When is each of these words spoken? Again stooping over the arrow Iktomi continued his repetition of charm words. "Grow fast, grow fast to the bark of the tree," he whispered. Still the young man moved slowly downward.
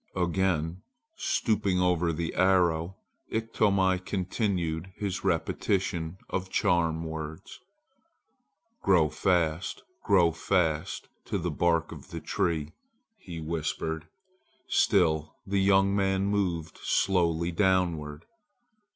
Again 0.15 0.81
stooping 1.15 1.79
over 1.79 2.11
the 2.11 2.33
arrow 2.33 2.95
Iktomi 3.31 3.99
continued 4.03 4.91
his 4.95 5.23
repetition 5.23 6.17
of 6.27 6.49
charm 6.49 7.03
words. 7.03 7.59
"Grow 8.81 9.09
fast, 9.09 9.83
grow 10.03 10.31
fast 10.31 11.07
to 11.25 11.37
the 11.37 11.51
bark 11.51 11.91
of 11.91 12.09
the 12.09 12.19
tree," 12.19 12.71
he 13.19 13.39
whispered. 13.39 14.07
Still 14.67 15.35
the 15.45 15.61
young 15.61 15.95
man 15.95 16.25
moved 16.25 16.79
slowly 16.81 17.51
downward. 17.51 18.25